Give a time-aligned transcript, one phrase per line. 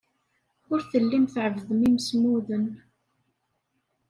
[0.71, 2.65] Ur tellim tɛebbdem imsemmuden.